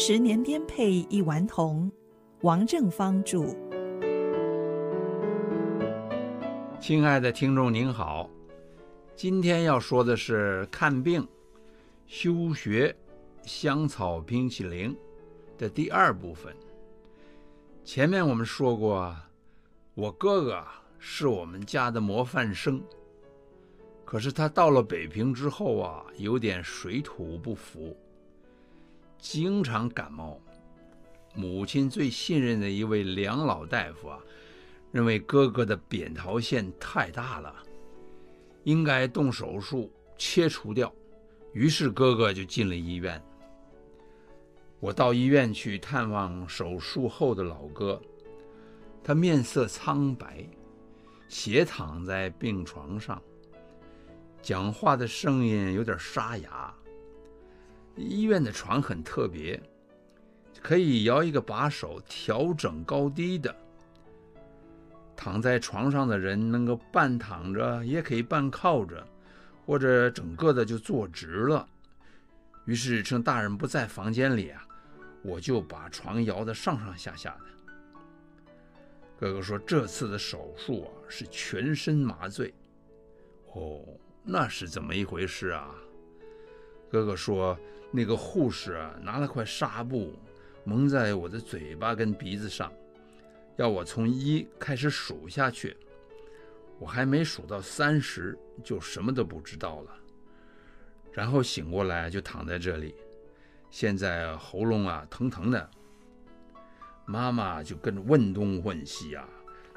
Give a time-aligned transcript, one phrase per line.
[0.00, 1.90] 十年颠沛一顽童，
[2.42, 3.44] 王正芳著。
[6.78, 8.30] 亲爱的听众您好，
[9.16, 11.26] 今天要说的是看病、
[12.06, 12.94] 休学、
[13.42, 14.96] 香草冰淇淋
[15.58, 16.54] 的第二部分。
[17.82, 19.12] 前面我们说过，
[19.94, 20.64] 我哥哥
[21.00, 22.80] 是我们家的模范生，
[24.04, 27.96] 可是他到了北平之后啊，有点水土不服。
[29.18, 30.40] 经常感冒，
[31.34, 34.18] 母亲最信任的一位梁老大夫啊，
[34.92, 37.54] 认为哥哥的扁桃腺太大了，
[38.64, 40.92] 应该动手术切除掉，
[41.52, 43.20] 于是哥哥就进了医院。
[44.80, 48.00] 我到医院去探望手术后的老哥，
[49.02, 50.48] 他面色苍白，
[51.26, 53.20] 斜躺在病床上，
[54.40, 56.72] 讲话的声音有点沙哑。
[57.98, 59.60] 医院的床很特别，
[60.62, 63.54] 可以摇一个把手调整高低的。
[65.16, 69.04] 躺在床上的人能够半躺着，也可以半靠着，
[69.66, 71.68] 或者整个的就坐直了。
[72.66, 74.64] 于是趁大人不在房间里啊，
[75.22, 77.44] 我就把床摇得上上下下的。
[79.18, 82.54] 哥哥说这次的手术啊是全身麻醉。
[83.54, 83.82] 哦，
[84.22, 85.74] 那是怎么一回事啊？
[86.90, 87.58] 哥哥说。
[87.90, 90.14] 那个护士啊，拿了块纱布
[90.64, 92.72] 蒙在我的嘴巴跟鼻子上，
[93.56, 95.76] 要我从一开始数下去。
[96.78, 99.92] 我还没数到三十，就什么都不知道了。
[101.12, 102.94] 然后醒过来就躺在这里，
[103.70, 105.70] 现在喉咙啊疼疼的。
[107.04, 109.26] 妈妈就跟着问东问西啊，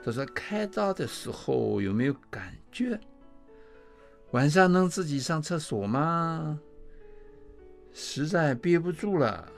[0.03, 2.99] 她说开刀的时候有没有感觉？
[4.31, 6.59] 晚上能自己上厕所吗？
[8.13, 9.49] 实在憋不住了，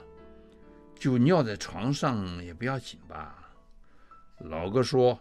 [0.94, 3.52] 就尿在床上也不要紧吧？
[4.42, 5.20] 老哥说：“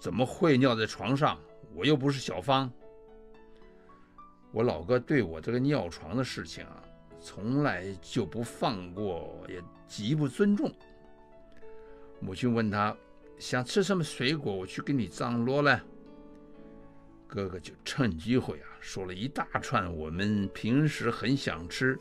[0.00, 1.38] 怎么会尿在床上？
[1.74, 2.72] 我又不是小芳。”
[4.52, 6.82] 我老哥对我这个尿床的事情啊，
[7.20, 10.72] 从来就不放过，也极不尊重。
[12.20, 12.96] 母亲问他
[13.38, 15.82] 想吃什么水果，我去给你张罗来。
[17.26, 21.96] 哥哥就趁机会啊，说了一大串我们平时很想吃，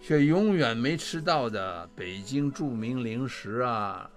[0.00, 4.10] 却永远没吃到的北京著名零食啊。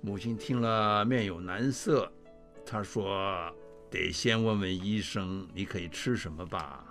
[0.00, 2.10] 母亲听了面有难色，
[2.64, 3.52] 她说
[3.90, 6.84] ：“得先问问医生，你可以吃什么吧？”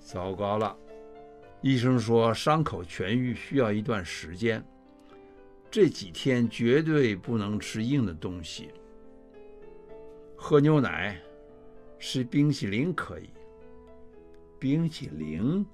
[0.00, 0.76] 糟糕了，
[1.62, 4.62] 医生说伤口痊愈需要一段时间，
[5.70, 8.68] 这几天绝对不能吃硬的东西。
[10.36, 11.18] 喝牛奶，
[11.98, 13.30] 吃冰淇淋可以。
[14.58, 15.64] 冰淇淋，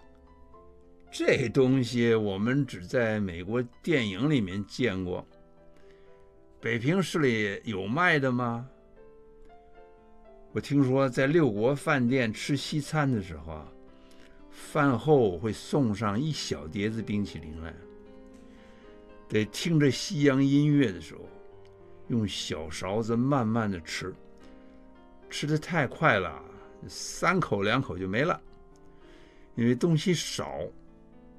[1.11, 5.27] 这东西我们只在美国电影里面见过。
[6.61, 8.69] 北平市里有卖的吗？
[10.53, 13.73] 我听说在六国饭店吃西餐的时候啊，
[14.51, 17.75] 饭后会送上一小碟子冰淇淋来。
[19.29, 21.21] 得听着西洋音乐的时候，
[22.09, 24.13] 用小勺子慢慢的吃。
[25.31, 26.43] 吃的太快了，
[26.89, 28.41] 三口两口就没了。
[29.55, 30.61] 因为东西少，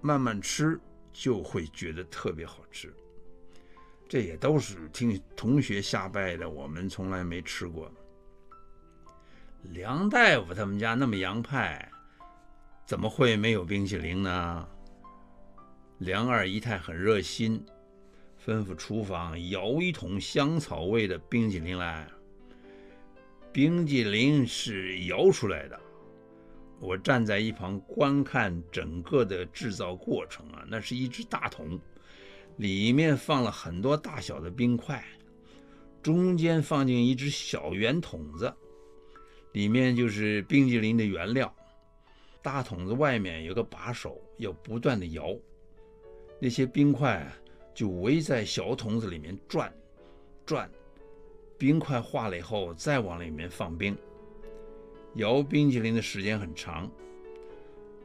[0.01, 0.79] 慢慢吃
[1.11, 2.93] 就会觉得特别好吃。
[4.07, 7.91] 这也都是听同学瞎掰的，我们从来没吃过。
[9.63, 11.89] 梁大夫他们家那么洋派，
[12.85, 14.67] 怎么会没有冰淇淋呢？
[15.99, 17.63] 梁二姨太很热心，
[18.43, 22.07] 吩咐厨房舀一桶香草味的冰淇淋来。
[23.53, 25.79] 冰激凌是摇出来的，
[26.81, 31.79] 我站在一旁观看整个的制造过程啊，那是一只大桶，
[32.57, 35.05] 里面放了很多大小的冰块，
[36.01, 38.51] 中间放进一只小圆筒子，
[39.51, 41.53] 里面就是冰激凌的原料。
[42.41, 45.37] 大桶子外面有个把手，要不断的摇，
[46.39, 47.31] 那些冰块
[47.75, 49.71] 就围在小桶子里面转，
[50.47, 50.67] 转。
[51.59, 53.95] 冰块化了以后，再往里面放冰。
[55.15, 56.89] 摇冰淇淋的时间很长，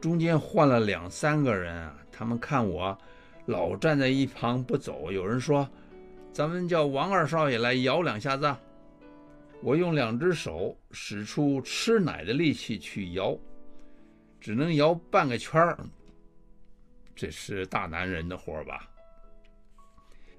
[0.00, 1.96] 中间换了两三个人啊。
[2.10, 2.96] 他们看我
[3.44, 5.68] 老站在一旁不走，有人说
[6.32, 8.54] ：“咱们叫王二少爷来摇两下子。”
[9.62, 13.36] 我用两只手使出吃奶的力气去摇，
[14.40, 15.78] 只能摇半个圈儿。
[17.14, 18.88] 这是大男人的活吧？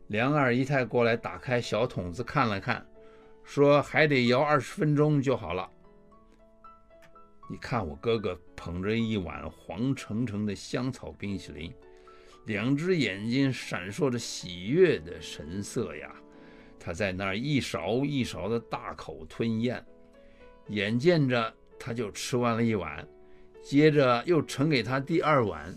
[0.08, 2.86] 梁二姨太过来打开小桶子看了看。
[3.44, 5.70] 说还得摇二十分钟就好了。
[7.50, 11.74] 你看我哥哥捧着一碗黄澄澄的香草冰淇淋，
[12.46, 16.14] 两只眼睛闪烁着喜悦的神色呀。
[16.80, 19.84] 他在那儿一勺一勺的大口吞咽，
[20.68, 23.08] 眼见着他就吃完了一碗，
[23.64, 25.74] 接着又盛给他第二碗。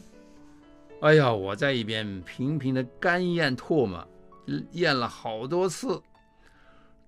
[1.00, 4.06] 哎呀，我在一边频频的干咽唾沫，
[4.73, 6.00] 咽了好多次，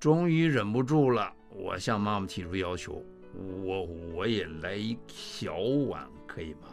[0.00, 3.84] 终于忍不住了，我向妈妈提出要求，我
[4.14, 5.56] 我也来一小
[5.88, 6.68] 碗，可以吗？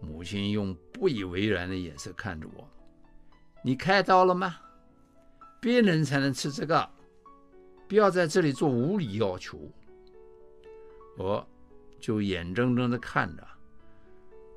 [0.00, 2.68] 母亲用不以为然的眼色看着我，
[3.62, 4.56] 你开刀了吗？
[5.60, 6.88] 别人才能吃这个，
[7.88, 9.58] 不要在这里做无理要求。
[11.16, 11.46] 我
[11.98, 13.46] 就眼睁睁地看着，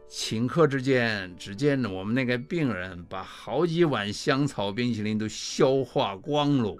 [0.09, 6.75] 顷刻之间，只见我们那个病人把好几碗香草冰淇淋都消化光了。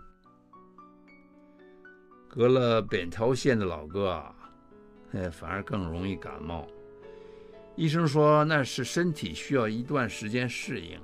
[2.30, 4.36] 隔了扁桃腺的老哥啊，
[5.14, 6.66] 哎，反而更容易感冒。
[7.76, 11.00] 医生说那是身体需要一段时间适应，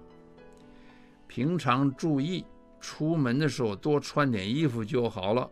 [1.28, 2.46] 平常注意。
[2.82, 5.50] 出门的时候多穿点衣服就好了。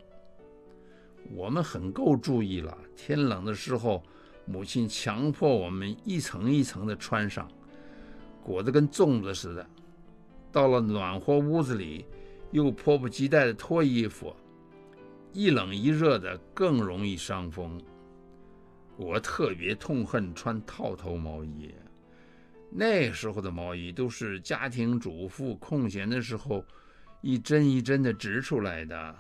[1.32, 2.78] 我们很够注意了。
[2.96, 4.04] 天冷的时候，
[4.46, 7.50] 母亲强迫我们一层一层的穿上，
[8.44, 9.66] 裹得跟粽子似的。
[10.52, 12.06] 到了暖和屋子里，
[12.52, 14.36] 又迫不及待的脱衣服。
[15.34, 17.82] 一冷一热的更容易伤风。
[18.96, 21.74] 我特别痛恨穿套头毛衣。
[22.70, 26.64] 那时候的毛衣都是家庭主妇空闲的时候。
[27.26, 29.16] 一针一针的织出来的，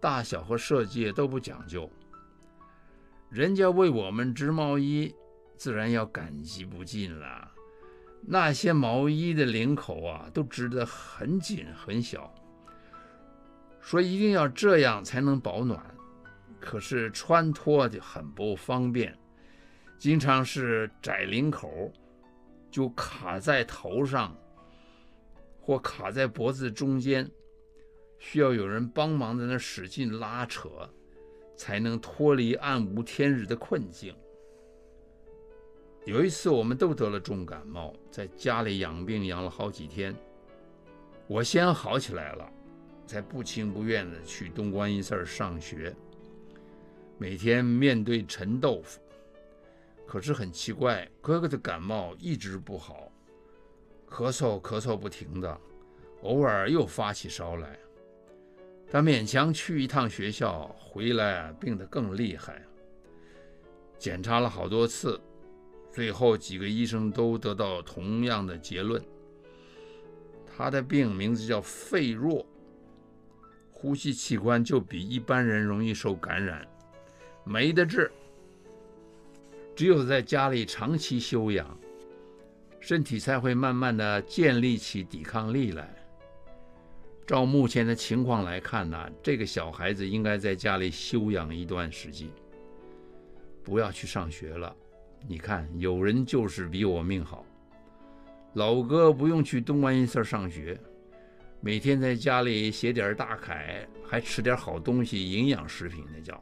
[0.00, 1.88] 大小和设计都不讲究。
[3.30, 5.14] 人家为我们织毛衣，
[5.56, 7.48] 自然要感激不尽了。
[8.22, 12.34] 那些毛衣的领口啊，都织得很紧很小，
[13.80, 15.82] 说一定要这样才能保暖。
[16.60, 19.16] 可是穿脱就很不方便，
[19.96, 21.92] 经常是窄领口，
[22.70, 24.36] 就卡在头上。
[25.60, 27.30] 或卡在脖子中间，
[28.18, 30.70] 需要有人帮忙在那使劲拉扯，
[31.54, 34.14] 才能脱离暗无天日的困境。
[36.06, 40.16] 有一次，我们都得了重感冒，在家里养病养了好几天。
[41.26, 42.50] 我先好起来了，
[43.08, 45.96] 才不情不愿地去东观音寺上学，
[47.16, 49.00] 每天面对陈豆腐。
[50.06, 53.10] 可是很奇怪，哥哥的感冒一直不好。
[54.08, 55.58] 咳嗽咳嗽不停的，
[56.20, 57.78] 偶尔又发起烧来。
[58.90, 62.62] 他勉强去一趟学校，回来病得更厉害。
[63.98, 65.20] 检查了好多次，
[65.90, 69.02] 最后几个医生都得到同样的结论：
[70.46, 72.46] 他的病名字叫肺弱，
[73.80, 76.66] 呼吸器官就比一般人容易受感染，
[77.44, 78.10] 没得治。
[79.76, 81.78] 只有在家里长期休养。
[82.80, 85.92] 身体才会慢慢的建立起抵抗力来。
[87.26, 92.28] 照目前的情况来看呢，这个小孩子应该在家里休养一段时间，
[93.64, 94.74] 不要去上学了。
[95.26, 97.44] 你看，有人就是比我命好。
[98.54, 100.78] 老哥不用去东观音寺上学，
[101.60, 106.40] 每天在家里写点大楷，还吃点好东西，营养食品那叫。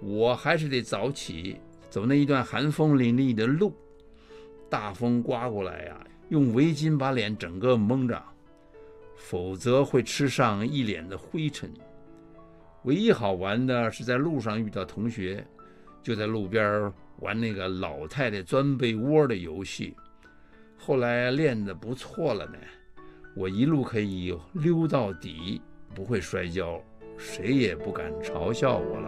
[0.00, 1.60] 我还是得早起，
[1.90, 3.76] 走那一段寒风凛冽的路。
[4.70, 8.22] 大风刮过来呀，用围巾把脸整个蒙着，
[9.16, 11.70] 否则会吃上一脸的灰尘。
[12.84, 15.46] 唯一好玩的是在路上遇到同学，
[16.02, 19.94] 就在路边玩那个老太太钻被窝的游戏。
[20.78, 22.58] 后来练得不错了呢，
[23.36, 25.60] 我一路可以溜到底，
[25.94, 26.80] 不会摔跤，
[27.18, 29.05] 谁也不敢嘲笑我了。